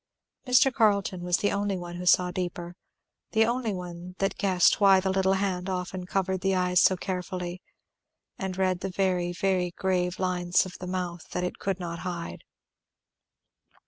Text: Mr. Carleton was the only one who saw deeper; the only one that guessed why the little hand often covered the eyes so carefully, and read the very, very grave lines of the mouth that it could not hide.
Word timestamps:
Mr. 0.47 0.73
Carleton 0.73 1.21
was 1.21 1.37
the 1.37 1.51
only 1.51 1.77
one 1.77 1.97
who 1.97 2.07
saw 2.07 2.31
deeper; 2.31 2.75
the 3.33 3.45
only 3.45 3.71
one 3.71 4.15
that 4.17 4.35
guessed 4.35 4.81
why 4.81 4.99
the 4.99 5.11
little 5.11 5.33
hand 5.33 5.69
often 5.69 6.07
covered 6.07 6.41
the 6.41 6.55
eyes 6.55 6.81
so 6.81 6.97
carefully, 6.97 7.61
and 8.35 8.57
read 8.57 8.79
the 8.79 8.89
very, 8.89 9.31
very 9.31 9.69
grave 9.69 10.17
lines 10.17 10.65
of 10.65 10.75
the 10.79 10.87
mouth 10.87 11.29
that 11.33 11.43
it 11.43 11.59
could 11.59 11.79
not 11.79 11.99
hide. 11.99 12.43